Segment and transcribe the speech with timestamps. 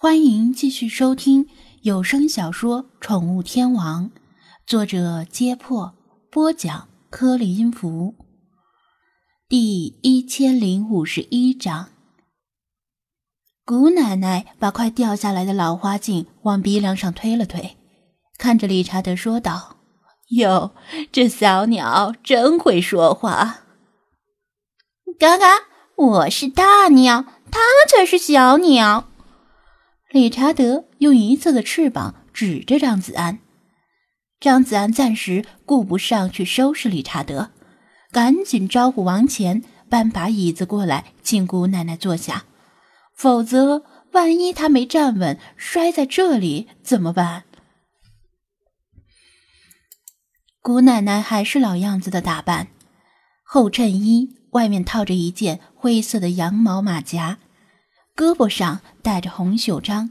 [0.00, 1.48] 欢迎继续收听
[1.82, 4.04] 有声小说《宠物天王》，
[4.64, 5.92] 作者：揭破，
[6.30, 8.14] 播讲：颗粒音符，
[9.48, 11.88] 第一千零五十一章。
[13.64, 17.76] 姑奶奶把快掉下来的老花镜往鼻梁上推了推，
[18.38, 19.78] 看着理查德说道
[20.38, 20.76] ：“哟，
[21.10, 23.64] 这小鸟真会说话。”
[25.18, 25.46] 嘎嘎，
[25.96, 27.58] 我是大鸟，它
[27.90, 29.07] 才是小鸟。
[30.10, 33.40] 理查德用一侧的翅膀指着张子安，
[34.40, 37.50] 张子安暂时顾不上去收拾理查德，
[38.10, 42.44] 赶紧招呼王乾搬把椅子过来，请姑奶奶坐下。
[43.14, 43.82] 否则，
[44.12, 47.44] 万一他没站稳摔在这里怎么办？
[50.62, 52.68] 姑奶奶还是老样子的打扮，
[53.42, 57.38] 厚衬衣外面套着一件灰色的羊毛马甲。
[58.18, 60.10] 胳膊上戴着红袖章，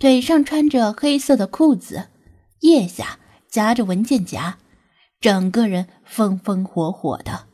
[0.00, 2.08] 腿上穿着黑色的裤子，
[2.62, 4.58] 腋下夹着文件夹，
[5.20, 7.44] 整个人风风火火的。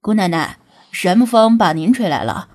[0.00, 0.56] 姑奶奶，
[0.90, 2.48] 什么风把您吹来了？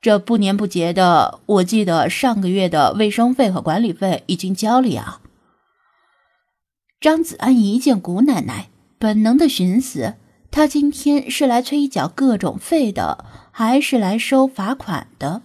[0.00, 5.20] 这不年不节的，我记得上个月的卫生费和管理费已经交了呀。
[6.98, 10.14] 张子安一见姑奶奶，本能的寻思：
[10.50, 15.42] 他今天是来催缴各种费的，还是来收罚款的？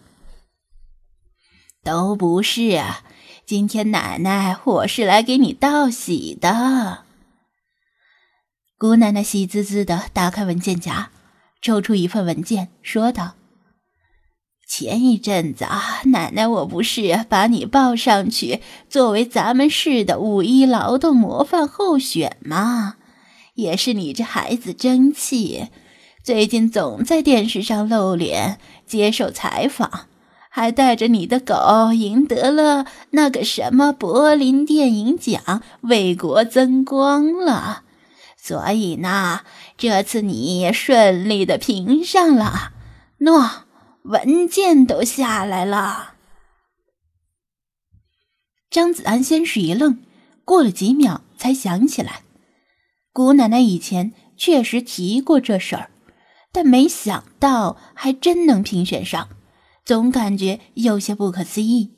[1.83, 3.03] 都不是啊，
[3.43, 7.05] 今天奶奶我是来给你道喜的。
[8.77, 11.09] 姑奶奶喜滋滋的打开文件夹，
[11.59, 13.33] 抽出一份文件，说道
[14.69, 22.97] ：“前一阵子啊，奶奶我不是把你报上去作为咱们市的五一劳动模范候选吗？
[23.55, 25.69] 也是你这孩子争气，
[26.23, 30.05] 最近总在电视上露脸接受采访。”
[30.53, 37.83] 还带着你的狗赢得了那个什么柏林电影奖，为国增光了。
[38.35, 39.41] 所以呢，
[39.77, 42.73] 这次你顺利的评上了，
[43.19, 43.61] 喏，
[44.03, 46.15] 文件都下来了。
[48.69, 49.99] 张子安先是一愣，
[50.43, 52.23] 过了几秒才想起来，
[53.13, 55.91] 姑奶奶以前确实提过这事儿，
[56.51, 59.29] 但没想到还真能评选上。
[59.83, 61.91] 总感觉有些不可思议。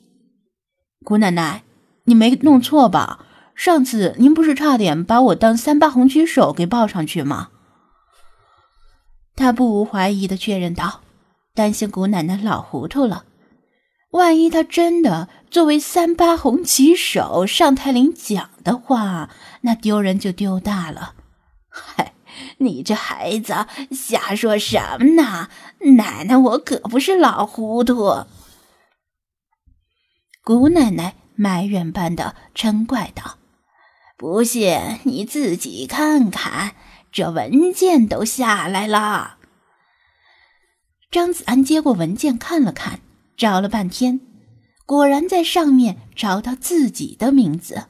[1.04, 1.64] 姑奶奶，
[2.04, 3.26] 你没弄错吧？
[3.54, 7.50] 上次您不是差点把我当三八红旗手给报上去吗？
[9.36, 11.02] 他不无怀疑的确认道，
[11.54, 13.24] 担心姑奶奶老糊涂了。
[14.10, 19.28] 万一他真的作为三八红旗手上台领奖的话，
[19.62, 21.14] 那丢人就丢大了。
[22.58, 25.48] 你这孩子瞎说什么呢？
[25.96, 28.24] 奶奶我可不是老糊涂。
[30.42, 33.38] 姑奶奶埋怨般的嗔怪道
[34.18, 36.74] ：“不信你自己看看，
[37.10, 39.38] 这文件都下来了。”
[41.10, 43.00] 张子安接过文件看了看，
[43.36, 44.20] 找了半天，
[44.84, 47.84] 果然在上面找到自己的名字，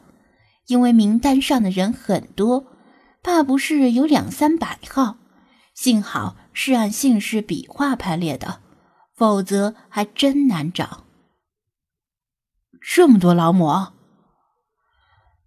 [0.67, 2.67] 因为名单上的人很多。
[3.37, 5.17] 那不是有两三百号，
[5.75, 8.61] 幸好是按姓氏笔画排列的，
[9.17, 11.03] 否则还真难找。
[12.81, 13.93] 这么多劳模，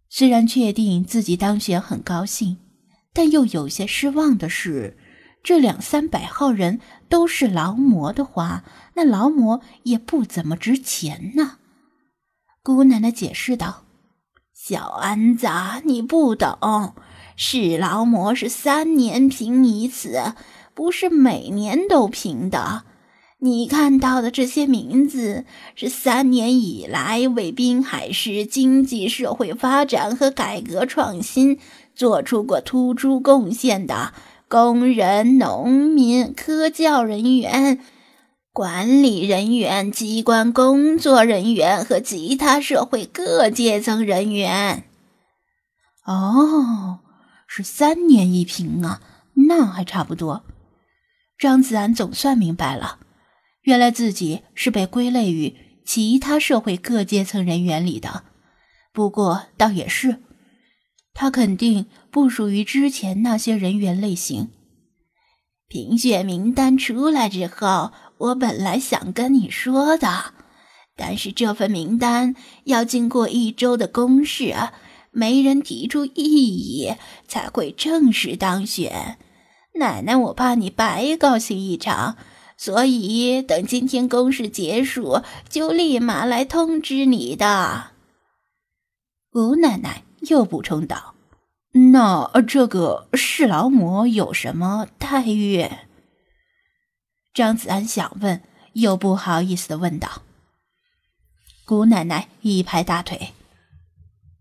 [0.10, 2.58] 虽然确定自己当选很高兴，
[3.14, 4.98] 但又有些失望的是，
[5.42, 8.66] 这两三百号人都是劳模的话，
[8.96, 11.60] 那劳模也不怎么值钱呢。
[12.62, 13.86] 姑奶奶解释道
[14.54, 15.48] ：“小安子，
[15.86, 16.94] 你不懂。”
[17.40, 20.34] 是劳模是三年评一次，
[20.74, 22.84] 不是每年都评的。
[23.40, 25.46] 你看到的这些名字，
[25.76, 31.60] 是三年以来为滨海市经济社会发展和改革创新
[31.94, 34.14] 做出过突出贡献的
[34.48, 37.80] 工人、农民、科教人员、
[38.52, 44.86] 管理人员、机关工作人员和其他社会各阶层人员。
[46.04, 47.02] 哦。
[47.48, 49.02] 是三年一评啊，
[49.48, 50.44] 那还差不多。
[51.40, 53.00] 张子安总算明白了，
[53.62, 55.56] 原来自己是被归类于
[55.86, 58.24] 其他社会各阶层人员里的。
[58.92, 60.22] 不过倒也是，
[61.14, 64.50] 他肯定不属于之前那些人员类型。
[65.68, 70.34] 评选名单出来之后，我本来想跟你说的，
[70.96, 74.56] 但是这份名单要经过一周的公示。
[75.18, 76.94] 没人提出异议，
[77.28, 79.18] 才会正式当选。
[79.74, 82.16] 奶奶，我怕你白高兴一场，
[82.56, 87.94] 所以等今天公事结束，就立马来通知你的。”
[89.34, 91.16] 吴奶奶又补充道
[91.92, 95.68] ：“那这个侍劳模有什么待遇？”
[97.34, 98.44] 张子安想问，
[98.74, 100.22] 又不好意思的问道。
[101.66, 103.34] 姑奶奶一拍大腿：“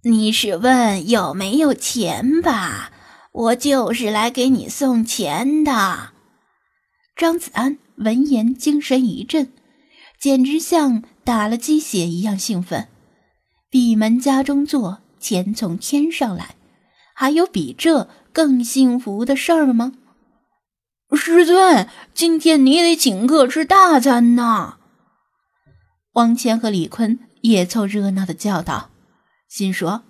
[0.08, 2.92] 你是问有没有钱吧？
[3.32, 6.12] 我就是来给你送钱的。”
[7.16, 9.52] 张子安闻言精神一振，
[10.20, 12.86] 简直像打了鸡血一样兴奋。
[13.68, 16.54] 闭门家中坐，钱从天上来，
[17.12, 19.94] 还有比这更幸福的事儿吗？
[21.16, 24.76] 师尊，今天你得请客吃大餐呐！
[26.12, 28.90] 王谦和李坤也凑热闹的叫道，
[29.48, 30.04] 心说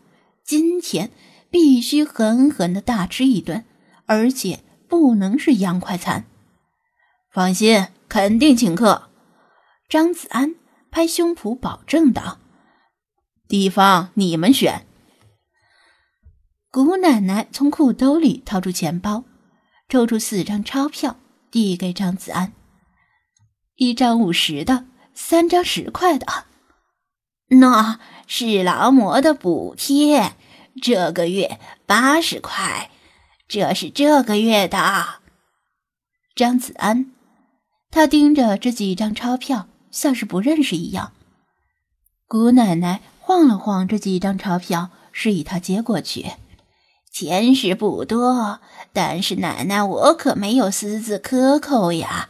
[0.44, 1.10] 今天
[1.50, 3.64] 必须狠狠的大吃一顿，
[4.06, 6.24] 而且不能是洋快餐。
[7.30, 9.10] 放心，肯定请客。
[9.88, 10.54] 张子安
[10.90, 12.38] 拍胸脯保证道
[13.48, 14.86] ：“地方你们选。”
[16.70, 19.24] 姑奶奶从裤兜里掏出钱包。
[19.88, 21.16] 抽出四张钞票，
[21.48, 22.52] 递给张子安，
[23.76, 26.26] 一张五十的，三张十块的。
[27.48, 30.34] 那是劳模的补贴，
[30.82, 32.90] 这个月八十块，
[33.46, 35.20] 这是这个月的。
[36.34, 37.12] 张子安，
[37.90, 41.12] 他盯着这几张钞票，像是不认识一样。
[42.28, 46.32] 姑奶奶晃了晃这几张钞票，示意他接过去。
[47.12, 48.60] 钱是不多，
[48.92, 52.28] 但是奶奶我可没有私自克扣呀。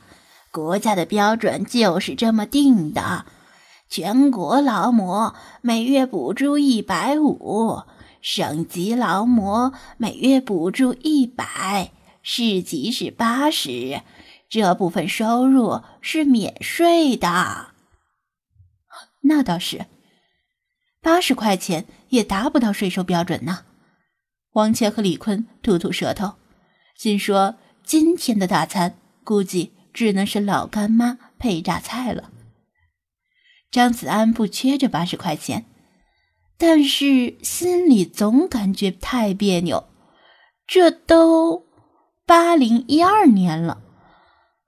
[0.52, 3.26] 国家的标准就是这么定的，
[3.88, 7.82] 全国劳模每月补助一百五，
[8.20, 11.92] 省级劳模每月补助一百，
[12.22, 14.02] 市级是八十，
[14.48, 17.68] 这部分收入是免税的。
[19.22, 19.86] 那倒是，
[21.00, 23.60] 八十块钱也达不到税收标准呢。
[24.52, 26.34] 王谦和李坤吐吐舌头，
[26.96, 32.30] 心说：“今天的大餐估计只能是老干妈配榨菜了。”
[33.76, 35.66] 张子安不缺这八十块钱，
[36.56, 39.86] 但是心里总感觉太别扭。
[40.66, 41.66] 这都
[42.24, 43.82] 八零一二年了，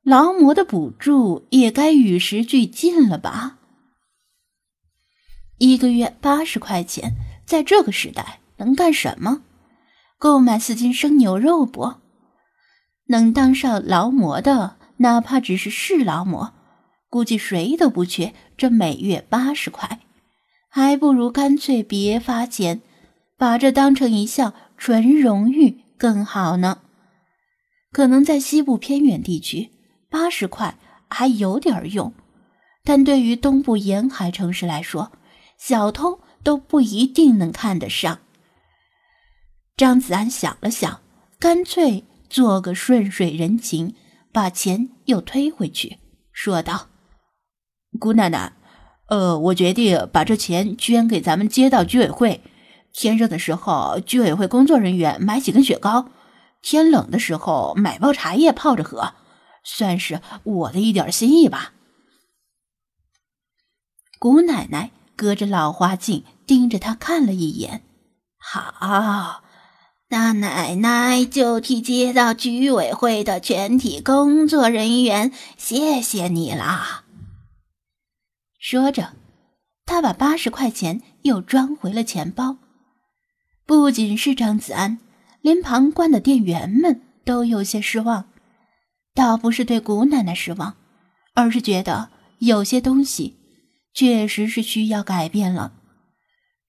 [0.03, 3.57] 劳模的补助也该与时俱进了吧？
[5.57, 7.15] 一个月八十块钱，
[7.47, 9.41] 在这个时代能干什么？
[10.19, 11.95] 购买四斤生牛肉不？
[13.07, 16.53] 能当上劳模的，哪怕只是市劳模，
[17.11, 20.01] 估计谁都不缺这每月八十块，
[20.69, 22.81] 还不如干脆别发钱，
[23.37, 26.83] 把这当成一项纯荣誉更好呢。
[27.91, 29.71] 可能在西部偏远地区，
[30.11, 30.79] 八十块
[31.09, 32.13] 还有点用，
[32.85, 35.11] 但对于东部沿海城市来说，
[35.57, 38.19] 小偷都不一定能看得上。
[39.77, 41.01] 张子安想了想，
[41.39, 43.95] 干脆做个顺水人情，
[44.31, 45.99] 把钱又推回去，
[46.33, 46.88] 说道
[47.99, 48.53] ：“姑奶奶，
[49.09, 52.41] 呃，我决定把这钱捐给咱们街道居委会。
[52.93, 56.11] 天热的时候，居委会工作人员买几根雪糕；
[56.62, 59.15] 天冷的时候，买包茶叶泡着喝，
[59.62, 61.73] 算是我的一点心意吧。”
[64.19, 67.83] 姑奶奶隔着老花镜盯着他看了一眼，
[68.38, 69.43] 好。
[70.11, 77.08] 那奶奶就替街道居委会的全体工作人员谢谢你了。
[78.59, 79.12] 说着，
[79.87, 82.59] 他把八十块钱又装回了钱包。
[83.65, 84.99] 不仅是张子安，
[85.41, 88.27] 连旁观的店员们都有些失望。
[89.15, 90.77] 倒不是对古奶奶失望，
[91.35, 93.37] 而是觉得有些东西
[93.95, 95.73] 确实是需要改变了。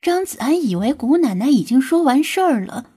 [0.02, 2.90] 张子安以为古奶奶已经说完事儿了。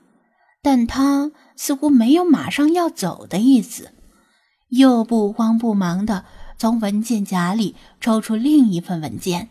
[0.65, 3.91] 但他似乎没有马上要走的意思，
[4.69, 6.25] 又不慌不忙的
[6.59, 9.49] 从文件夹里抽出另一份文件。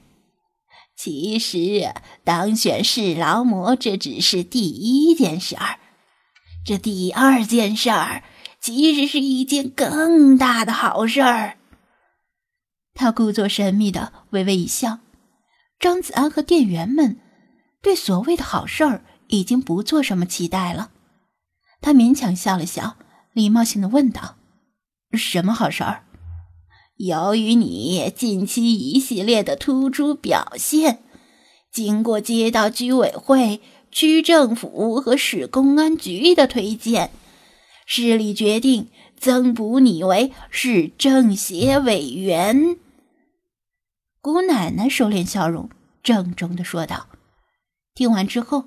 [0.95, 1.93] 其实，
[2.23, 5.79] 当选市劳模这只是第一件事儿，
[6.65, 8.23] 这第二件事儿
[8.59, 11.57] 其实是一件更大的好事儿。
[12.93, 14.99] 他故作神秘的微微一笑。
[15.79, 17.17] 张子安和店员们
[17.81, 20.91] 对所谓的好事儿已经不做什么期待了。
[21.81, 22.97] 他勉强笑了笑，
[23.33, 24.35] 礼貌性的问道
[25.17, 26.03] ：“什么好事儿？”
[27.03, 30.99] 由于你近期一系列的突出表现，
[31.71, 33.59] 经过街道居委会、
[33.91, 37.09] 区政府和市公安局的推荐，
[37.87, 42.77] 市里决定增补你为市政协委员。
[44.21, 45.71] 姑奶奶收敛笑容，
[46.03, 47.07] 郑重的说道。
[47.95, 48.65] 听完之后，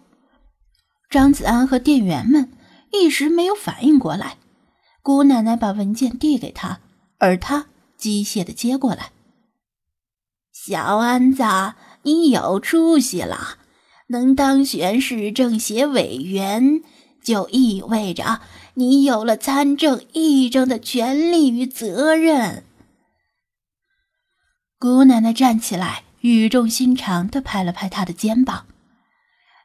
[1.09, 2.50] 张子安和店员们
[2.91, 4.38] 一时没有反应过来。
[5.03, 6.81] 姑奶奶把文件递给他，
[7.19, 7.67] 而他
[8.04, 9.12] 机械的接过来。
[10.52, 11.42] 小安子，
[12.02, 13.56] 你有出息了，
[14.08, 16.82] 能当选市政协委员，
[17.23, 18.42] 就意味着
[18.75, 22.64] 你有了参政议政的权利与责任。
[24.78, 28.66] 姑奶奶站起来，语重心长的拍了拍他的肩膀。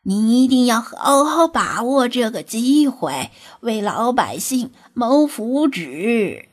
[0.03, 6.48] 你一定要好好把握这个机会，为老百姓谋福祉。